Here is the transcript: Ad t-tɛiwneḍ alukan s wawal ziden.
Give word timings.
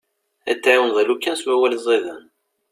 Ad 0.51 0.57
t-tɛiwneḍ 0.57 0.97
alukan 1.01 1.35
s 1.39 1.41
wawal 1.47 1.73
ziden. 1.85 2.23